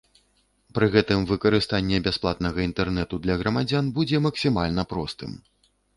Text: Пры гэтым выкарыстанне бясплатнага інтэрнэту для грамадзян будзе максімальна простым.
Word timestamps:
Пры 0.75 0.87
гэтым 0.95 1.19
выкарыстанне 1.31 1.99
бясплатнага 2.09 2.63
інтэрнэту 2.69 3.19
для 3.27 3.35
грамадзян 3.43 3.85
будзе 3.99 4.17
максімальна 4.29 4.91
простым. 4.95 5.37